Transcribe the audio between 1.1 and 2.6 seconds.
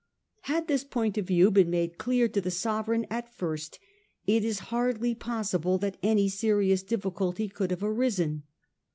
of view been made clear to the